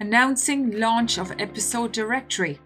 announcing 0.00 0.78
launch 0.78 1.18
of 1.18 1.30
episode 1.38 1.92
directory. 1.92 2.58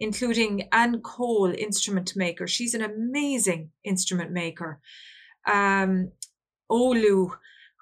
including 0.00 0.68
Anne 0.72 1.02
Cole, 1.02 1.52
instrument 1.52 2.16
maker. 2.16 2.46
She's 2.46 2.72
an 2.72 2.80
amazing 2.80 3.70
instrument 3.84 4.32
maker. 4.32 4.80
Um, 5.46 6.12
Olu, 6.70 7.32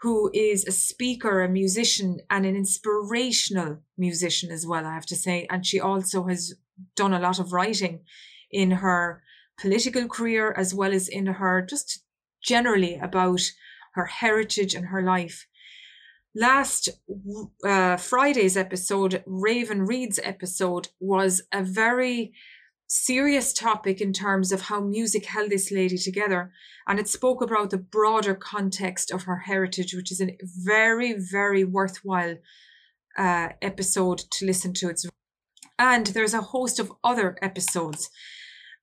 who 0.02 0.30
is 0.34 0.66
a 0.66 0.72
speaker, 0.72 1.42
a 1.42 1.48
musician, 1.48 2.20
and 2.28 2.44
an 2.44 2.54
inspirational 2.54 3.78
musician 3.96 4.50
as 4.50 4.66
well, 4.66 4.84
I 4.84 4.94
have 4.94 5.06
to 5.06 5.16
say. 5.16 5.46
And 5.50 5.64
she 5.64 5.80
also 5.80 6.24
has 6.24 6.54
done 6.94 7.14
a 7.14 7.20
lot 7.20 7.38
of 7.38 7.52
writing 7.52 8.00
in 8.50 8.70
her 8.72 9.22
political 9.58 10.06
career 10.06 10.52
as 10.56 10.74
well 10.74 10.92
as 10.92 11.08
in 11.08 11.26
her 11.26 11.62
just 11.62 12.02
generally 12.42 12.96
about 12.96 13.40
her 13.94 14.06
heritage 14.06 14.74
and 14.74 14.86
her 14.86 15.02
life. 15.02 15.46
Last 16.34 16.90
uh, 17.64 17.96
Friday's 17.96 18.58
episode, 18.58 19.24
Raven 19.26 19.86
Reed's 19.86 20.20
episode, 20.22 20.88
was 21.00 21.42
a 21.50 21.62
very 21.62 22.34
serious 22.88 23.52
topic 23.52 24.00
in 24.00 24.12
terms 24.12 24.52
of 24.52 24.62
how 24.62 24.80
music 24.80 25.26
held 25.26 25.50
this 25.50 25.70
lady 25.70 25.98
together. 25.98 26.52
And 26.86 26.98
it 26.98 27.08
spoke 27.08 27.42
about 27.42 27.70
the 27.70 27.78
broader 27.78 28.34
context 28.34 29.10
of 29.10 29.24
her 29.24 29.38
heritage, 29.38 29.94
which 29.94 30.12
is 30.12 30.20
a 30.20 30.36
very, 30.42 31.14
very 31.14 31.64
worthwhile 31.64 32.36
uh, 33.18 33.48
episode 33.60 34.18
to 34.30 34.46
listen 34.46 34.72
to. 34.74 34.88
It's 34.88 35.06
and 35.78 36.06
there's 36.08 36.34
a 36.34 36.40
host 36.40 36.78
of 36.78 36.92
other 37.04 37.36
episodes. 37.42 38.08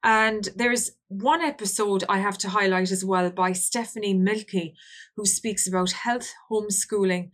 And 0.03 0.49
there's 0.55 0.91
one 1.07 1.41
episode 1.41 2.03
I 2.09 2.19
have 2.19 2.37
to 2.39 2.49
highlight 2.49 2.91
as 2.91 3.05
well 3.05 3.31
by 3.31 3.53
Stephanie 3.53 4.13
Milkey, 4.13 4.73
who 5.15 5.25
speaks 5.25 5.67
about 5.67 5.91
health, 5.91 6.31
homeschooling, 6.51 7.31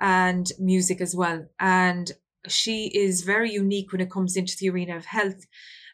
and 0.00 0.50
music 0.58 1.00
as 1.00 1.14
well. 1.14 1.46
And 1.60 2.10
she 2.48 2.86
is 2.88 3.22
very 3.22 3.52
unique 3.52 3.92
when 3.92 4.00
it 4.00 4.10
comes 4.10 4.36
into 4.36 4.56
the 4.58 4.68
arena 4.68 4.96
of 4.96 5.06
health 5.06 5.46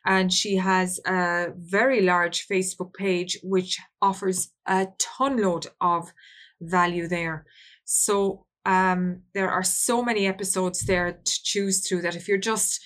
and 0.04 0.32
she 0.32 0.56
has 0.56 1.00
a 1.06 1.48
very 1.56 2.02
large 2.02 2.46
Facebook 2.46 2.92
page 2.94 3.38
which 3.42 3.78
offers 4.02 4.50
a 4.66 4.88
ton 4.98 5.40
load 5.40 5.66
of 5.80 6.12
value 6.60 7.08
there. 7.08 7.46
So 7.84 8.46
um, 8.66 9.22
there 9.34 9.50
are 9.50 9.62
so 9.62 10.02
many 10.02 10.26
episodes 10.26 10.80
there 10.86 11.12
to 11.12 11.42
choose 11.42 11.86
through 11.86 12.02
that 12.02 12.16
if 12.16 12.28
you're 12.28 12.38
just 12.38 12.80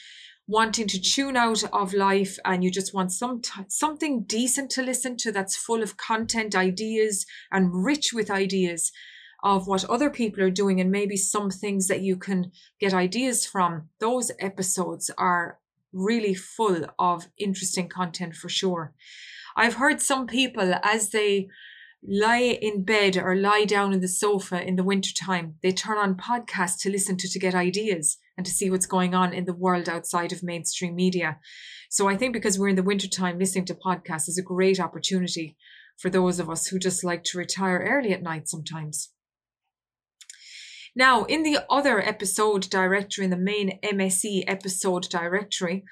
wanting 0.46 0.86
to 0.88 1.00
tune 1.00 1.36
out 1.36 1.62
of 1.72 1.92
life 1.92 2.38
and 2.44 2.64
you 2.64 2.70
just 2.70 2.94
want 2.94 3.12
some 3.12 3.40
t- 3.42 3.62
something 3.68 4.22
decent 4.22 4.70
to 4.70 4.82
listen 4.82 5.16
to 5.16 5.30
that's 5.30 5.56
full 5.56 5.82
of 5.82 5.98
content 5.98 6.56
ideas 6.56 7.26
and 7.52 7.84
rich 7.84 8.12
with 8.14 8.30
ideas 8.30 8.90
of 9.44 9.68
what 9.68 9.84
other 9.84 10.10
people 10.10 10.42
are 10.42 10.50
doing 10.50 10.80
and 10.80 10.90
maybe 10.90 11.16
some 11.16 11.50
things 11.50 11.86
that 11.86 12.00
you 12.00 12.16
can 12.16 12.50
get 12.80 12.94
ideas 12.94 13.44
from 13.44 13.88
those 14.00 14.32
episodes 14.40 15.10
are 15.18 15.58
really 15.92 16.34
full 16.34 16.86
of 16.98 17.28
interesting 17.38 17.88
content 17.88 18.34
for 18.34 18.48
sure. 18.48 18.92
I've 19.56 19.74
heard 19.74 20.00
some 20.00 20.26
people 20.26 20.74
as 20.82 21.10
they 21.10 21.48
lie 22.06 22.58
in 22.62 22.84
bed 22.84 23.16
or 23.16 23.34
lie 23.34 23.64
down 23.64 23.92
in 23.92 24.00
the 24.00 24.08
sofa 24.08 24.64
in 24.64 24.76
the 24.76 24.84
wintertime, 24.84 25.56
they 25.62 25.72
turn 25.72 25.98
on 25.98 26.14
podcasts 26.14 26.80
to 26.80 26.90
listen 26.90 27.16
to 27.16 27.28
to 27.28 27.38
get 27.38 27.54
ideas 27.54 28.18
and 28.36 28.46
to 28.46 28.52
see 28.52 28.70
what's 28.70 28.86
going 28.86 29.14
on 29.14 29.32
in 29.32 29.44
the 29.44 29.54
world 29.54 29.88
outside 29.88 30.32
of 30.32 30.42
mainstream 30.42 30.94
media. 30.94 31.38
So 31.90 32.08
I 32.08 32.16
think 32.16 32.32
because 32.32 32.58
we're 32.58 32.68
in 32.68 32.76
the 32.76 32.82
wintertime, 32.82 33.38
listening 33.38 33.64
to 33.66 33.74
podcasts 33.74 34.28
is 34.28 34.38
a 34.38 34.42
great 34.42 34.78
opportunity 34.78 35.56
for 35.96 36.10
those 36.10 36.38
of 36.38 36.48
us 36.48 36.68
who 36.68 36.78
just 36.78 37.02
like 37.02 37.24
to 37.24 37.38
retire 37.38 37.78
early 37.78 38.12
at 38.12 38.22
night 38.22 38.48
sometimes. 38.48 39.10
Now, 40.98 41.22
in 41.22 41.44
the 41.44 41.60
other 41.70 42.00
episode 42.00 42.68
directory, 42.68 43.24
in 43.26 43.30
the 43.30 43.36
main 43.36 43.78
MSE 43.84 44.42
episode 44.48 45.08
directory, 45.08 45.84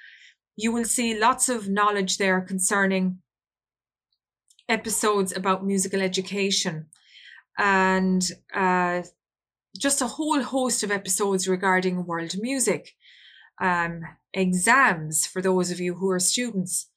you 0.56 0.72
will 0.72 0.84
see 0.84 1.16
lots 1.16 1.48
of 1.48 1.68
knowledge 1.68 2.18
there 2.18 2.40
concerning 2.40 3.18
episodes 4.68 5.32
about 5.36 5.64
musical 5.64 6.02
education 6.02 6.86
and 7.56 8.28
uh, 8.52 9.02
just 9.78 10.02
a 10.02 10.08
whole 10.08 10.42
host 10.42 10.82
of 10.82 10.90
episodes 10.90 11.46
regarding 11.46 12.04
world 12.04 12.34
music, 12.40 12.96
um, 13.60 14.00
exams 14.34 15.24
for 15.24 15.40
those 15.40 15.70
of 15.70 15.78
you 15.78 15.94
who 15.94 16.10
are 16.10 16.18
students, 16.18 16.88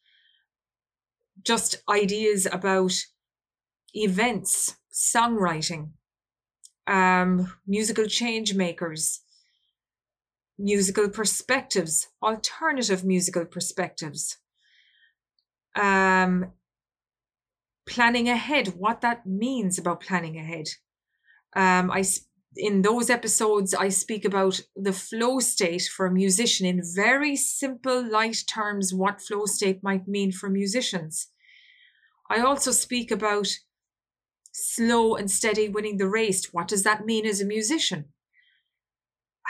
just 1.46 1.84
ideas 1.88 2.48
about 2.52 3.06
events, 3.94 4.78
songwriting, 4.92 5.92
um, 6.90 7.54
musical 7.68 8.08
change 8.08 8.56
makers, 8.56 9.22
musical 10.58 11.08
perspectives, 11.08 12.08
alternative 12.22 13.06
musical 13.06 13.46
perspectives, 13.46 14.38
um, 15.76 16.52
planning 17.88 18.28
ahead, 18.28 18.70
what 18.70 19.02
that 19.02 19.26
means 19.26 19.78
about 19.78 20.02
planning 20.02 20.38
ahead. 20.38 20.68
Um, 21.56 21.92
I 21.92 22.04
in 22.56 22.82
those 22.82 23.12
episodes 23.12 23.76
I 23.76 23.90
speak 23.90 24.26
about 24.26 24.60
the 24.76 24.92
flow 24.92 25.40
state 25.40 25.84
for 25.84 26.08
a 26.08 26.12
musician 26.12 26.66
in 26.66 26.82
very 26.96 27.36
simple, 27.36 28.04
light 28.04 28.44
terms. 28.48 28.94
What 28.94 29.22
flow 29.22 29.46
state 29.46 29.84
might 29.84 30.08
mean 30.08 30.32
for 30.32 30.50
musicians. 30.50 31.28
I 32.32 32.40
also 32.42 32.72
speak 32.72 33.12
about 33.12 33.48
slow 34.60 35.16
and 35.16 35.30
steady 35.30 35.70
winning 35.70 35.98
the 35.98 36.08
race. 36.08 36.54
What 36.54 36.68
does 36.68 36.84
that 36.84 37.06
mean 37.06 37.26
as 37.26 37.42
a 37.42 37.46
musician? 37.46 38.06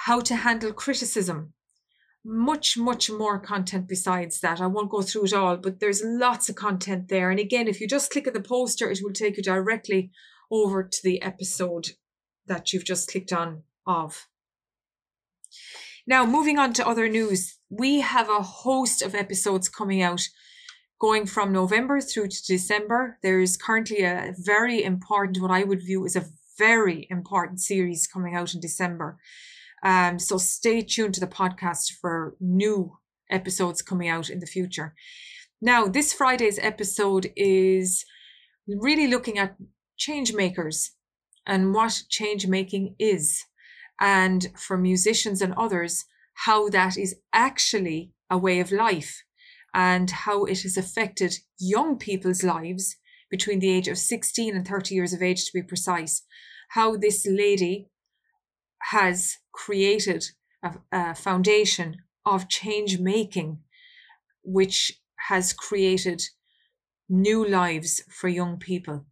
How 0.05 0.19
to 0.21 0.35
handle 0.35 0.73
criticism. 0.73 1.53
Much, 2.23 2.77
much 2.77 3.09
more 3.09 3.39
content 3.39 3.87
besides 3.87 4.39
that. 4.41 4.61
I 4.61 4.67
won't 4.67 4.91
go 4.91 5.01
through 5.01 5.25
it 5.25 5.33
all, 5.33 5.57
but 5.57 5.79
there's 5.79 6.03
lots 6.03 6.49
of 6.49 6.55
content 6.55 7.07
there. 7.07 7.31
And 7.31 7.39
again, 7.39 7.67
if 7.67 7.79
you 7.79 7.87
just 7.87 8.11
click 8.11 8.27
on 8.27 8.33
the 8.33 8.41
poster, 8.41 8.89
it 8.89 8.99
will 9.01 9.13
take 9.13 9.37
you 9.37 9.43
directly 9.43 10.11
over 10.51 10.83
to 10.83 10.99
the 11.03 11.21
episode 11.21 11.91
that 12.45 12.73
you've 12.73 12.85
just 12.85 13.09
clicked 13.09 13.31
on 13.31 13.63
of. 13.85 14.27
Now, 16.05 16.25
moving 16.25 16.57
on 16.57 16.73
to 16.73 16.87
other 16.87 17.07
news, 17.07 17.57
we 17.69 18.01
have 18.01 18.29
a 18.29 18.41
host 18.41 19.01
of 19.01 19.13
episodes 19.15 19.69
coming 19.69 20.01
out 20.01 20.27
going 20.99 21.25
from 21.25 21.53
November 21.53 22.01
through 22.01 22.27
to 22.27 22.45
December. 22.45 23.17
There's 23.23 23.55
currently 23.55 24.03
a 24.03 24.33
very 24.37 24.83
important, 24.83 25.41
what 25.41 25.51
I 25.51 25.63
would 25.63 25.81
view 25.81 26.05
as 26.05 26.15
a 26.15 26.25
very 26.57 27.07
important 27.09 27.61
series 27.61 28.05
coming 28.05 28.35
out 28.35 28.53
in 28.53 28.59
December. 28.59 29.17
Um, 29.81 30.19
so 30.19 30.37
stay 30.37 30.81
tuned 30.81 31.13
to 31.13 31.21
the 31.21 31.27
podcast 31.27 31.93
for 32.01 32.35
new 32.41 32.97
episodes 33.29 33.81
coming 33.81 34.09
out 34.09 34.29
in 34.29 34.39
the 34.39 34.45
future. 34.45 34.93
Now, 35.61 35.87
this 35.87 36.11
Friday's 36.11 36.59
episode 36.59 37.31
is 37.35 38.05
really 38.67 39.07
looking 39.07 39.37
at 39.37 39.55
change 39.97 40.33
makers 40.33 40.91
and 41.45 41.73
what 41.73 42.03
change 42.09 42.45
making 42.45 42.95
is 42.99 43.45
and 43.99 44.47
for 44.57 44.77
musicians 44.77 45.41
and 45.41 45.53
others, 45.53 46.05
how 46.45 46.69
that 46.69 46.97
is 46.97 47.15
actually 47.33 48.11
a 48.29 48.37
way 48.37 48.59
of 48.59 48.71
life 48.71 49.23
and 49.73 50.09
how 50.09 50.45
it 50.45 50.61
has 50.61 50.77
affected 50.77 51.35
young 51.59 51.97
people's 51.97 52.43
lives 52.43 52.95
between 53.29 53.59
the 53.59 53.69
age 53.69 53.87
of 53.87 53.97
16 53.97 54.55
and 54.55 54.67
30 54.67 54.95
years 54.95 55.13
of 55.13 55.21
age, 55.21 55.45
to 55.45 55.51
be 55.53 55.61
precise. 55.61 56.23
How 56.69 56.97
this 56.97 57.27
lady 57.29 57.89
has 58.91 59.37
created 59.51 60.25
a, 60.63 60.73
a 60.91 61.15
foundation 61.15 61.97
of 62.25 62.49
change 62.49 62.99
making, 62.99 63.59
which 64.43 64.99
has 65.27 65.53
created 65.53 66.23
new 67.07 67.47
lives 67.47 68.03
for 68.09 68.27
young 68.27 68.57
people. 68.57 69.05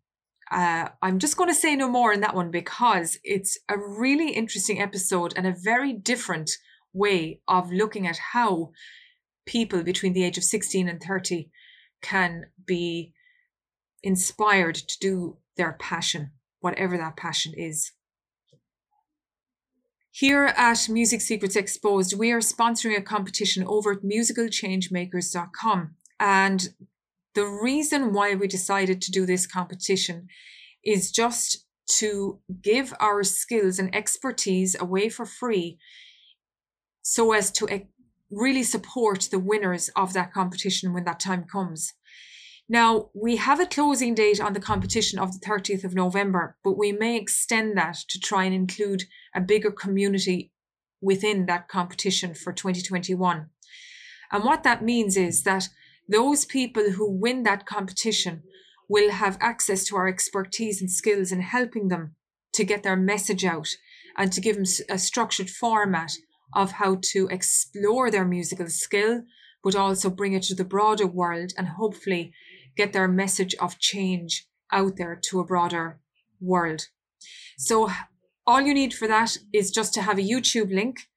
Uh, 0.51 0.87
I'm 1.01 1.19
just 1.19 1.35
going 1.35 1.49
to 1.49 1.55
say 1.55 1.75
no 1.75 1.89
more 1.89 2.13
in 2.13 2.21
that 2.21 2.35
one 2.35 2.51
because 2.51 3.17
it's 3.23 3.57
a 3.67 3.77
really 3.77 4.31
interesting 4.31 4.81
episode 4.81 5.33
and 5.35 5.45
a 5.45 5.55
very 5.63 5.93
different 5.93 6.51
way 6.93 7.41
of 7.47 7.71
looking 7.71 8.07
at 8.07 8.17
how 8.17 8.71
people 9.47 9.81
between 9.81 10.13
the 10.13 10.23
age 10.23 10.37
of 10.37 10.43
16 10.43 10.87
and 10.87 11.01
30 11.01 11.49
can 12.01 12.45
be 12.65 13.13
inspired 14.03 14.75
to 14.75 14.99
do 14.99 15.37
their 15.55 15.73
passion, 15.79 16.31
whatever 16.59 16.97
that 16.97 17.17
passion 17.17 17.53
is. 17.57 17.93
Here 20.11 20.45
at 20.45 20.87
Music 20.89 21.21
Secrets 21.21 21.55
Exposed, 21.55 22.17
we 22.17 22.31
are 22.31 22.39
sponsoring 22.39 22.97
a 22.97 23.01
competition 23.01 23.63
over 23.67 23.93
at 23.93 24.03
musicalchangemakers.com. 24.03 25.95
And 26.19 26.69
the 27.35 27.45
reason 27.45 28.13
why 28.13 28.33
we 28.33 28.47
decided 28.47 29.01
to 29.01 29.11
do 29.11 29.25
this 29.25 29.45
competition 29.45 30.27
is 30.83 31.11
just 31.11 31.65
to 31.99 32.39
give 32.61 32.93
our 32.99 33.23
skills 33.23 33.77
and 33.79 33.93
expertise 33.95 34.75
away 34.79 35.09
for 35.09 35.25
free 35.25 35.77
so 37.03 37.31
as 37.31 37.51
to 37.51 37.67
really 38.29 38.63
support 38.63 39.27
the 39.31 39.39
winners 39.39 39.89
of 39.95 40.13
that 40.13 40.33
competition 40.33 40.93
when 40.93 41.05
that 41.05 41.19
time 41.19 41.43
comes. 41.43 41.93
Now, 42.69 43.09
we 43.13 43.37
have 43.37 43.61
a 43.61 43.65
closing 43.65 44.13
date 44.13 44.41
on 44.41 44.53
the 44.53 44.59
competition 44.59 45.19
of 45.19 45.31
the 45.31 45.45
30th 45.45 45.85
of 45.85 45.95
November, 45.95 46.57
but 46.63 46.77
we 46.77 46.91
may 46.91 47.15
extend 47.15 47.77
that 47.77 47.95
to 48.09 48.19
try 48.19 48.43
and 48.43 48.53
include 48.53 49.03
a 49.33 49.39
bigger 49.39 49.71
community 49.71 50.51
within 50.99 51.45
that 51.45 51.69
competition 51.69 52.33
for 52.33 52.51
2021. 52.51 53.47
And 54.31 54.43
what 54.43 54.63
that 54.63 54.83
means 54.83 55.15
is 55.15 55.43
that 55.43 55.69
those 56.09 56.43
people 56.43 56.91
who 56.91 57.09
win 57.09 57.43
that 57.43 57.65
competition 57.65 58.43
will 58.89 59.11
have 59.11 59.37
access 59.39 59.85
to 59.85 59.95
our 59.95 60.07
expertise 60.07 60.81
and 60.81 60.91
skills 60.91 61.31
in 61.31 61.41
helping 61.41 61.87
them 61.87 62.15
to 62.53 62.65
get 62.65 62.83
their 62.83 62.97
message 62.97 63.45
out 63.45 63.69
and 64.17 64.33
to 64.33 64.41
give 64.41 64.55
them 64.55 64.65
a 64.89 64.97
structured 64.97 65.49
format 65.49 66.11
of 66.53 66.73
how 66.73 66.99
to 67.11 67.27
explore 67.29 68.09
their 68.09 68.25
musical 68.25 68.67
skill, 68.67 69.23
but 69.63 69.75
also 69.75 70.09
bring 70.09 70.33
it 70.33 70.43
to 70.43 70.55
the 70.55 70.63
broader 70.63 71.07
world 71.07 71.53
and 71.57 71.67
hopefully 71.67 72.33
get 72.75 72.93
their 72.93 73.07
message 73.07 73.55
of 73.55 73.79
change 73.79 74.47
out 74.71 74.97
there 74.97 75.19
to 75.29 75.39
a 75.39 75.45
broader 75.45 75.99
world. 76.39 76.87
So, 77.57 77.89
all 78.45 78.61
you 78.61 78.73
need 78.73 78.93
for 78.93 79.07
that 79.07 79.37
is 79.51 79.71
just 79.71 79.93
to 79.95 80.01
have 80.01 80.17
a 80.17 80.21
YouTube 80.21 80.73
link, 80.73 81.09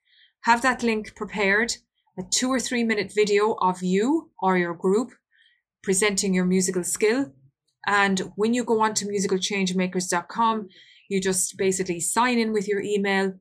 have 0.43 0.63
that 0.63 0.83
link 0.83 1.15
prepared, 1.15 1.75
a 2.19 2.23
two 2.29 2.49
or 2.49 2.59
three 2.59 2.83
minute 2.83 3.13
video 3.15 3.57
of 3.61 3.83
you 3.83 4.31
or 4.41 4.59
your 4.59 4.75
group 4.75 5.13
presenting 5.83 6.35
your 6.35 6.45
musical 6.45 6.85
skill. 6.85 7.33
And 7.87 8.33
when 8.37 8.53
you 8.53 8.65
go 8.65 8.81
on 8.81 8.95
to 8.95 9.07
musicalchangemakers.com, 9.07 10.69
you 11.09 11.21
just 11.21 11.57
basically 11.57 12.01
sign 12.01 12.39
in 12.39 12.53
with 12.53 12.69
your 12.69 12.81
email 12.81 13.35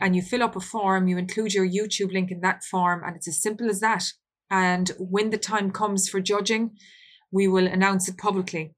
and 0.00 0.14
you 0.14 0.22
fill 0.22 0.42
up 0.42 0.56
a 0.56 0.60
form, 0.60 1.08
you 1.08 1.18
include 1.18 1.54
your 1.54 1.66
YouTube 1.66 2.12
link 2.12 2.30
in 2.30 2.40
that 2.40 2.64
form, 2.64 3.02
and 3.04 3.16
it's 3.16 3.28
as 3.28 3.40
simple 3.40 3.68
as 3.70 3.80
that. 3.80 4.04
And 4.50 4.90
when 4.98 5.30
the 5.30 5.38
time 5.38 5.70
comes 5.70 6.08
for 6.08 6.20
judging, 6.20 6.76
we 7.30 7.48
will 7.48 7.66
announce 7.66 8.08
it 8.08 8.18
publicly. 8.18 8.74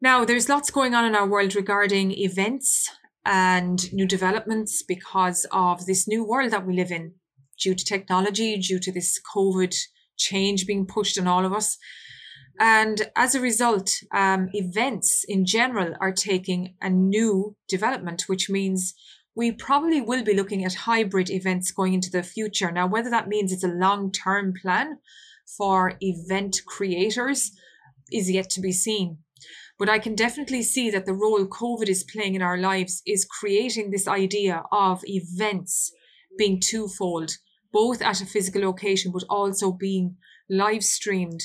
Now, 0.00 0.24
there's 0.24 0.48
lots 0.48 0.70
going 0.70 0.94
on 0.94 1.04
in 1.06 1.14
our 1.14 1.26
world 1.26 1.54
regarding 1.54 2.12
events 2.12 2.90
and 3.24 3.90
new 3.92 4.06
developments 4.06 4.82
because 4.82 5.46
of 5.50 5.86
this 5.86 6.06
new 6.06 6.22
world 6.22 6.50
that 6.50 6.66
we 6.66 6.74
live 6.74 6.92
in 6.92 7.14
due 7.58 7.74
to 7.74 7.84
technology, 7.84 8.58
due 8.58 8.78
to 8.80 8.92
this 8.92 9.18
COVID 9.34 9.74
change 10.16 10.66
being 10.66 10.86
pushed 10.86 11.18
on 11.18 11.26
all 11.26 11.46
of 11.46 11.52
us. 11.52 11.78
And 12.58 13.10
as 13.16 13.34
a 13.34 13.40
result, 13.40 13.90
um, 14.12 14.48
events 14.52 15.24
in 15.26 15.44
general 15.44 15.94
are 16.00 16.12
taking 16.12 16.74
a 16.80 16.88
new 16.88 17.56
development, 17.68 18.24
which 18.26 18.48
means 18.48 18.94
we 19.34 19.50
probably 19.50 20.00
will 20.00 20.22
be 20.22 20.34
looking 20.34 20.64
at 20.64 20.74
hybrid 20.74 21.30
events 21.30 21.72
going 21.72 21.94
into 21.94 22.10
the 22.10 22.22
future. 22.22 22.70
Now, 22.70 22.86
whether 22.86 23.10
that 23.10 23.28
means 23.28 23.52
it's 23.52 23.64
a 23.64 23.68
long 23.68 24.12
term 24.12 24.54
plan 24.60 24.98
for 25.58 25.94
event 26.00 26.62
creators 26.66 27.50
is 28.12 28.30
yet 28.30 28.50
to 28.50 28.60
be 28.60 28.72
seen. 28.72 29.18
But 29.76 29.88
I 29.88 29.98
can 29.98 30.14
definitely 30.14 30.62
see 30.62 30.90
that 30.90 31.04
the 31.04 31.12
role 31.14 31.46
COVID 31.46 31.88
is 31.88 32.04
playing 32.04 32.36
in 32.36 32.42
our 32.42 32.56
lives 32.56 33.02
is 33.04 33.24
creating 33.24 33.90
this 33.90 34.06
idea 34.06 34.62
of 34.70 35.02
events 35.04 35.92
being 36.38 36.60
twofold, 36.60 37.38
both 37.72 38.00
at 38.00 38.20
a 38.20 38.26
physical 38.26 38.62
location, 38.62 39.10
but 39.12 39.24
also 39.28 39.72
being 39.72 40.16
live 40.48 40.84
streamed 40.84 41.42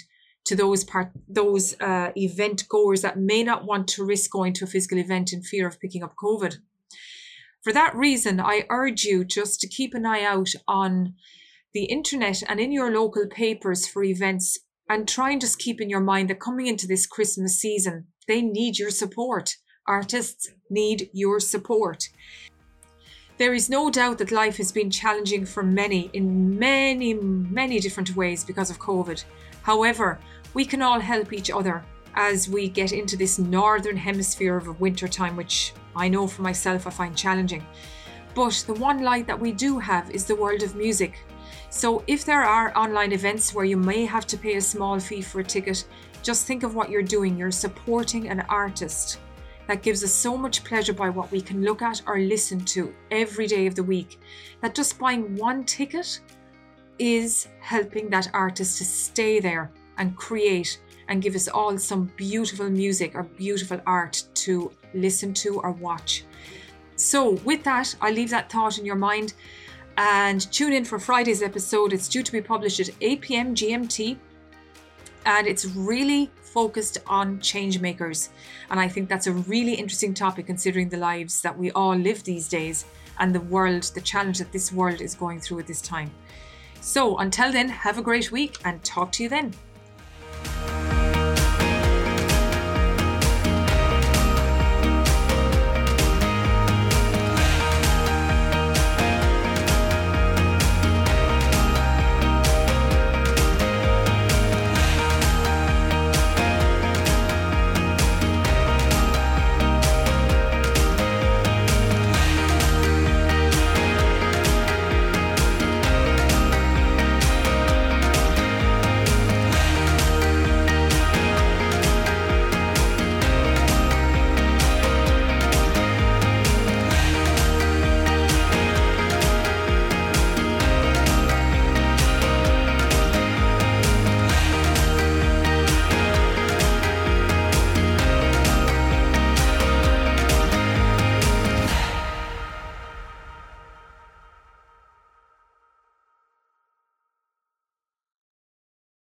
to 0.50 0.56
those 0.56 0.84
part 0.84 1.12
those 1.28 1.80
uh, 1.80 2.12
event 2.16 2.68
goers 2.68 3.04
that 3.04 3.20
may 3.20 3.44
not 3.44 3.66
want 3.66 3.88
to 3.88 4.04
risk 4.04 4.32
going 4.32 4.52
to 4.52 4.64
a 4.64 4.68
physical 4.68 4.98
event 4.98 5.32
in 5.32 5.44
fear 5.44 5.68
of 5.68 5.80
picking 5.80 6.02
up 6.02 6.16
COVID. 6.16 6.58
For 7.62 7.72
that 7.72 7.96
reason, 7.96 8.40
I 8.40 8.64
urge 8.72 9.04
you 9.04 9.24
just 9.24 9.60
to 9.60 9.68
keep 9.68 9.94
an 9.94 10.08
eye 10.08 10.24
out 10.24 10.50
on 10.68 11.14
the 11.76 11.84
internet 11.84 12.42
and 12.48 12.60
in 12.60 12.72
your 12.72 12.92
local 12.92 13.28
papers 13.28 13.88
for 13.88 14.04
events 14.04 14.58
and 14.90 15.08
try 15.08 15.30
and 15.30 15.40
just 15.40 15.60
keep 15.60 15.80
in 15.80 15.88
your 15.88 16.00
mind 16.00 16.32
that 16.32 16.40
coming 16.40 16.66
into 16.66 16.88
this 16.88 17.06
Christmas 17.06 17.60
season, 17.60 18.08
they 18.28 18.42
need 18.42 18.80
your 18.80 18.90
support. 18.90 19.56
Artists 19.86 20.50
need 20.72 21.12
your 21.14 21.40
support. 21.40 22.10
There 23.40 23.54
is 23.54 23.70
no 23.70 23.90
doubt 23.90 24.18
that 24.18 24.34
life 24.34 24.58
has 24.58 24.70
been 24.70 24.92
challenging 24.92 25.46
for 25.46 25.64
many 25.64 26.10
in 26.12 26.60
many, 26.60 27.14
many 27.14 27.80
different 27.80 28.14
ways 28.14 28.44
because 28.44 28.70
of 28.70 28.80
COVID. 28.80 29.24
However, 29.62 30.20
we 30.54 30.66
can 30.66 30.82
all 30.82 31.00
help 31.00 31.32
each 31.32 31.50
other 31.50 31.82
as 32.16 32.50
we 32.50 32.68
get 32.68 32.92
into 32.92 33.16
this 33.16 33.40
northern 33.40 33.96
hemisphere 33.96 34.58
of 34.58 34.82
winter 34.82 35.08
time, 35.08 35.38
which 35.38 35.72
I 35.96 36.10
know 36.10 36.28
for 36.28 36.42
myself 36.42 36.86
I 36.86 36.90
find 36.90 37.16
challenging. 37.16 37.66
But 38.36 38.62
the 38.68 38.74
one 38.74 39.04
light 39.04 39.26
that 39.28 39.40
we 39.40 39.54
do 39.54 39.80
have 39.80 40.12
is 40.12 40.26
the 40.26 40.36
world 40.36 40.62
of 40.62 40.76
music. 40.76 41.26
So 41.70 42.04
if 42.08 42.26
there 42.26 42.44
are 42.44 42.78
online 42.78 43.14
events 43.14 43.54
where 43.54 43.64
you 43.64 43.78
may 43.78 44.04
have 44.04 44.28
to 44.28 44.38
pay 44.38 44.58
a 44.58 44.62
small 44.62 45.00
fee 45.00 45.22
for 45.22 45.40
a 45.40 45.46
ticket, 45.46 45.86
just 46.24 46.46
think 46.46 46.64
of 46.64 46.76
what 46.76 46.90
you're 46.90 47.02
doing. 47.02 47.38
You're 47.38 47.52
supporting 47.52 48.28
an 48.28 48.42
artist. 48.50 49.18
That 49.70 49.84
gives 49.84 50.04
us 50.04 50.12
so 50.12 50.36
much 50.36 50.64
pleasure 50.64 50.94
by 50.94 51.12
what 51.12 51.32
we 51.32 51.42
can 51.42 51.64
look 51.64 51.84
at 51.84 52.02
or 52.08 52.18
listen 52.18 52.66
to 52.74 52.92
every 53.12 53.46
day 53.46 53.68
of 53.68 53.76
the 53.76 53.84
week. 53.84 54.20
That 54.62 54.74
just 54.74 54.98
buying 54.98 55.36
one 55.36 55.64
ticket 55.64 56.22
is 56.98 57.48
helping 57.60 58.10
that 58.10 58.32
artist 58.34 58.80
to 58.80 58.84
stay 58.84 59.40
there 59.40 59.70
and 60.00 60.16
create 60.16 60.82
and 61.08 61.22
give 61.22 61.36
us 61.36 61.48
all 61.48 61.78
some 61.78 62.12
beautiful 62.16 62.68
music 62.68 63.14
or 63.14 63.22
beautiful 63.22 63.80
art 63.86 64.24
to 64.34 64.72
listen 64.96 65.36
to 65.36 65.60
or 65.60 65.74
watch. 65.74 66.24
So, 66.96 67.34
with 67.46 67.64
that, 67.66 67.96
I 68.02 68.10
leave 68.10 68.32
that 68.32 68.52
thought 68.52 68.80
in 68.80 68.86
your 68.86 68.96
mind 68.96 69.36
and 69.98 70.52
tune 70.52 70.74
in 70.74 70.84
for 70.84 70.98
Friday's 70.98 71.44
episode. 71.44 71.94
It's 71.94 72.10
due 72.10 72.24
to 72.24 72.32
be 72.32 72.42
published 72.42 72.80
at 72.80 72.90
8 73.02 73.22
pm 73.22 73.54
GMT 73.54 74.18
and 75.28 75.46
it's 75.46 75.66
really 75.66 76.32
focused 76.54 76.98
on 77.08 77.40
change 77.40 77.80
makers. 77.80 78.30
And 78.70 78.80
I 78.80 78.88
think 78.88 79.10
that's 79.10 79.28
a 79.28 79.34
really 79.34 79.74
interesting 79.74 80.14
topic 80.14 80.46
considering 80.46 80.90
the 80.90 80.98
lives 80.98 81.42
that 81.42 81.58
we 81.58 81.72
all 81.72 81.96
live 81.96 82.24
these 82.24 82.48
days 82.48 82.86
and 83.20 83.34
the 83.34 83.42
world, 83.42 83.84
the 83.96 84.02
challenge 84.02 84.40
that 84.40 84.52
this 84.52 84.72
world 84.72 85.02
is 85.02 85.16
going 85.16 85.40
through 85.42 85.60
at 85.60 85.68
this 85.68 85.82
time. 85.82 86.12
So, 86.82 87.18
until 87.18 87.52
then, 87.52 87.70
have 87.70 87.98
a 87.98 88.02
great 88.02 88.32
week 88.32 88.58
and 88.64 88.84
talk 88.84 89.12
to 89.14 89.24
you 89.24 89.30
then. 89.30 89.54